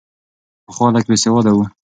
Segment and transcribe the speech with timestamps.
[0.65, 1.65] پخوا خلک بې سواده وو.